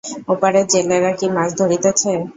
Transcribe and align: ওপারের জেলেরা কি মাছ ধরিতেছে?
ওপারের 0.33 0.65
জেলেরা 0.71 1.11
কি 1.19 1.27
মাছ 1.35 1.49
ধরিতেছে? 1.59 2.11